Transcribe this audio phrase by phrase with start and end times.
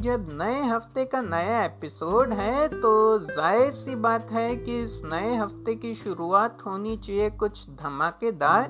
[0.00, 5.34] जब नए हफ़्ते का नया एपिसोड है तो ज़ाहिर सी बात है कि इस नए
[5.36, 8.68] हफ़्ते की शुरुआत होनी चाहिए कुछ धमाकेदार।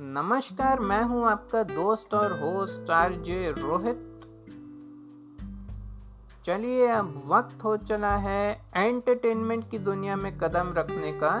[0.00, 4.00] नमस्कार, मैं हूँ आपका दोस्त और होस्ट आरजे रोहित।
[6.46, 11.36] चलिए, अब वक्त हो चला है एंटरटेनमेंट की दुनिया में कदम रखने का।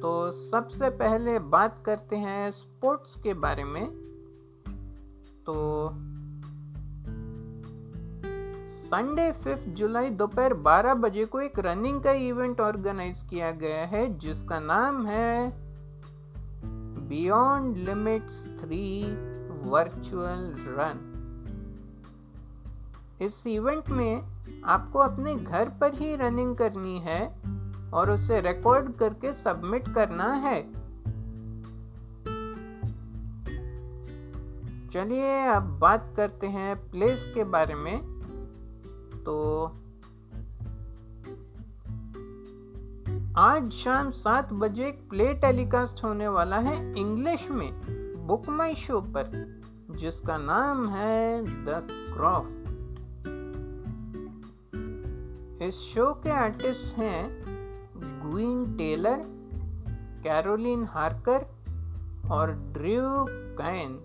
[0.00, 4.03] तो सबसे पहले बात करते हैं स्पोर्ट्स के बारे में।
[5.46, 5.54] तो
[8.84, 14.18] संडे फिफ्थ जुलाई दोपहर 12 बजे को एक रनिंग का इवेंट ऑर्गेनाइज किया गया है,
[14.18, 15.52] जिसका नाम है
[17.08, 19.02] beyond limits three
[19.70, 21.10] virtual run
[23.22, 24.22] इस इवेंट में
[24.64, 27.20] आपको अपने घर पर ही रनिंग करनी है
[27.90, 30.83] और उसे रिकॉर्ड करके सबमिट करना है।
[34.94, 37.98] चलिए अब बात करते हैं प्लेस के बारे में।
[39.26, 39.64] तो
[43.36, 47.72] आज शाम सात बजे प्ले टेलीकास्ट होने वाला है इंग्लिश में
[48.26, 52.64] बुक माई शो पर, जिसका नाम है द क्रॉफ्ट
[55.62, 57.28] इस शो के आर्टिस्ट हैं
[58.30, 59.24] ग्वीन टेलर
[60.22, 61.46] कैरोलिन हार्कर
[62.30, 63.26] और ड्रू
[63.58, 64.02] कैन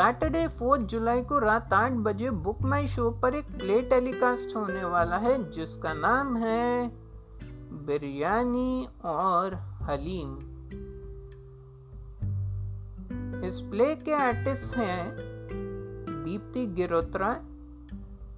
[0.00, 4.84] सैटरडे फोर्थ जुलाई को रात आठ बजे बुक माई शो पर एक प्ले टेलीकास्ट होने
[4.84, 6.88] वाला है, जिसका नाम है
[7.86, 10.34] बिरयानी और हलीम।
[13.44, 15.16] इस प्ले के आर्टिस्ट हैं
[16.24, 17.28] दीप्ति गिरोत्रा,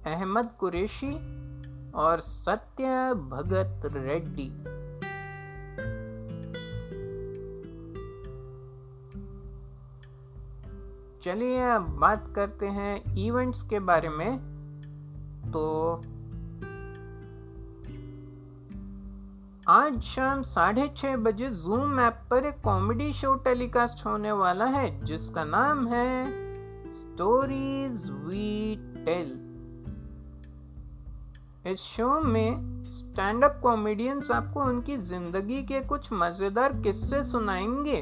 [0.05, 1.15] अहमद कुरेशी
[1.91, 4.49] और सत्य भगत रेड्डी।
[11.23, 14.37] चलिए अब बात करते हैं इवेंट्स के बारे में।
[15.51, 15.93] तो
[19.67, 25.05] आज शाम साढ़े छह बजे जूम ऐप पर एक कॉमेडी शो टेलीकास्ट होने वाला है,
[25.05, 26.25] जिसका नाम है
[26.93, 28.75] स्टोरीज वी
[29.05, 29.31] टेल
[31.71, 38.01] इस शो में स्टैंड अप कॉमेडियंस आपको उनकी ज़िंदगी के कुछ मज़ेदार किस्से सुनाएँगे।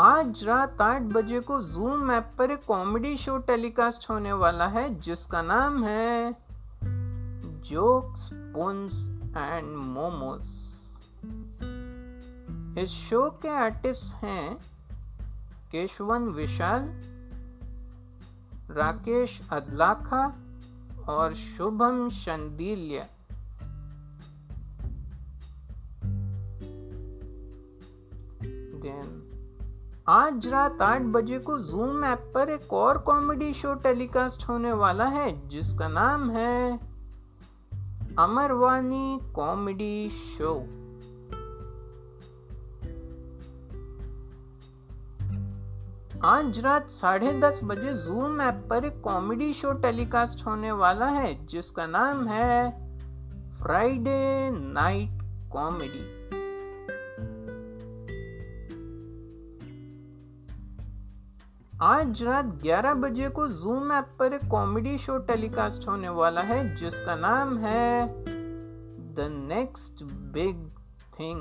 [0.00, 5.00] आज रात आठ बजे को जूम ऐप पर एक कॉमेडी शो टेलीकास्ट होने वाला है,
[5.00, 6.32] जिसका नाम है
[7.70, 8.94] जोक्स पुंस
[9.36, 10.56] एंड मोमोस
[12.78, 14.56] इस शो के आर्टिस्ट हैं
[15.72, 16.88] केशवन विशाल,
[18.70, 20.24] राकेश अदलाखा
[21.08, 23.06] और शुभम शंदिल्या।
[30.10, 35.04] आज रात आठ बजे को जूम ऐप पर एक और कॉमेडी शो टेलीकास्ट होने वाला
[35.04, 36.78] है, जिसका नाम है
[38.18, 40.54] अमरवानी कॉमेडी शो
[46.24, 51.46] आज रात साढ़े दस बजे जूम ऐप पर एक कॉमेडी शो टेलीकास्ट होने वाला है,
[51.46, 52.70] जिसका नाम है
[53.62, 55.22] फ्राइडे नाइट
[55.52, 56.19] कॉमेडी
[61.82, 66.76] आज रात 11 बजे को जूम ऐप पर एक कॉमेडी शो टेलीकास्ट होने वाला है,
[66.76, 68.06] जिसका नाम है
[69.14, 70.58] द नेक्स्ट बिग
[71.14, 71.40] थिंग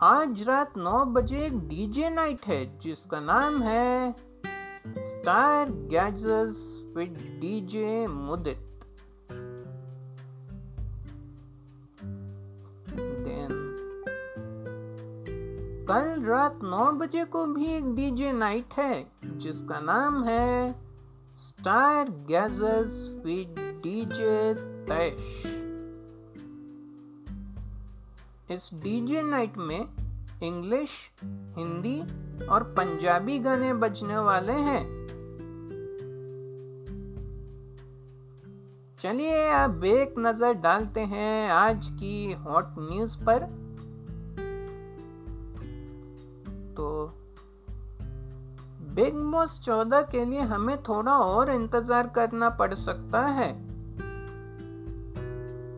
[0.00, 4.12] आज रात नौ बजे एक डीजे नाइट है, जिसका नाम है
[4.98, 8.67] star gazes with DJ Mudit
[15.90, 20.72] कल रात नौ बजे को भी एक डीजे नाइट है, जिसका नाम है
[21.38, 24.54] star gazes with DJ
[24.88, 25.46] Taish.
[28.50, 29.88] इस डीजे नाइट में
[30.42, 30.90] इंग्लिश,
[31.58, 32.00] हिंदी
[32.46, 34.82] और पंजाबी गाने बजने वाले हैं।
[39.02, 43.67] चलिए अब एक नज़र डालते हैं आज की हॉट न्यूज़ पर।
[48.98, 53.52] बिग बॉस चौदह के लिए हमें थोड़ा और इंतज़ार करना पड़ सकता है।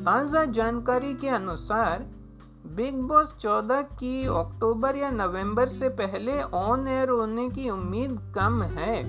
[0.05, 2.07] ताज़ा जानकारी के अनुसार,
[2.67, 8.63] बिग बॉस 14 की अक्टूबर या नवंबर से पहले ऑन एयर होने की उम्मीद कम
[8.63, 9.03] है।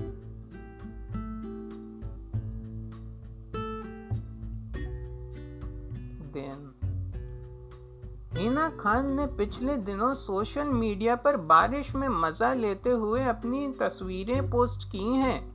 [8.42, 14.50] हिना खान ने पिछले दिनों सोशल मीडिया पर बारिश में मज़ा लेते हुए अपनी तस्वीरें
[14.50, 15.52] पोस्ट की हैं,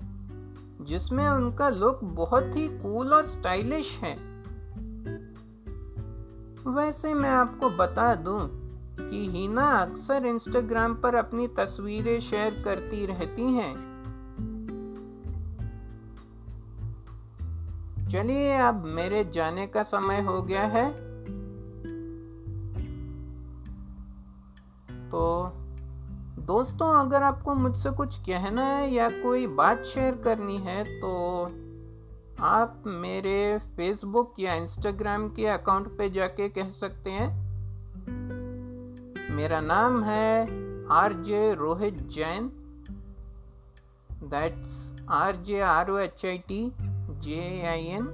[0.86, 4.16] जिसमें उनका लुक बहुत ही कूल और स्टाइलिश है।
[6.68, 8.40] वैसे मैं आपको बता दूँ
[9.10, 13.76] कि हीना अक्सर इंस्टाग्राम पर अपनी तस्वीरें शेयर करती रहती हैं।
[18.10, 21.17] चलिए, अब मेरे जाने का समय हो गया है।
[25.08, 25.24] तो
[26.48, 31.12] दोस्तों, अगर आपको मुझसे कुछ कहना है या कोई बात शेयर करनी है तो
[32.46, 37.30] आप मेरे फेसबुक या इंस्टाग्राम के अकाउंट पे जाके कह सकते हैं।
[39.36, 40.42] मेरा नाम है
[40.94, 42.50] R J Rohit Jain.
[44.26, 44.76] That's
[45.12, 46.62] R J R O H I T
[47.22, 48.06] J I N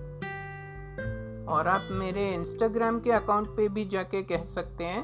[1.49, 5.03] और आप मेरे इंस्टाग्राम के अकाउंट पे भी जाके कह सकते हैं।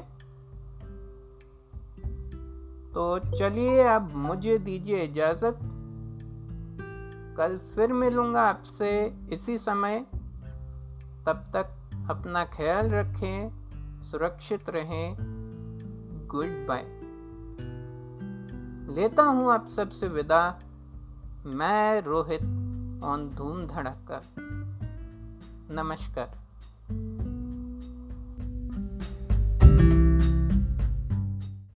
[2.94, 5.58] तो चलिए अब मुझे दीजिए इजाज़त।
[7.36, 10.06] कल फिर मिलूँगा आपसे इसी समय।
[11.26, 13.50] तब तक अपना ख्याल रखें,
[14.10, 15.16] सुरक्षित रहें।
[16.26, 16.82] Goodbye.
[18.94, 20.58] लेता हूँ आप सबसे विदा।
[21.46, 22.42] मैं रोहित,
[23.04, 24.20] ऑन धूम धड़का।
[25.70, 26.49] नमस्कार।